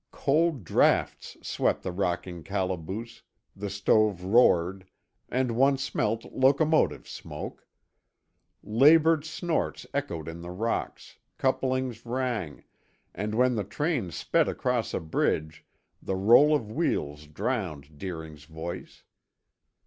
[0.09, 3.21] Cold draughts swept the rocking calaboose,
[3.55, 4.87] the stove roared,
[5.29, 7.67] and one smelt locomotive smoke.
[8.63, 12.63] Labored snorts echoed in the rocks, couplings rang,
[13.13, 15.63] and when the train sped across a bridge
[16.01, 19.03] the roll of wheels drowned Deering's voice.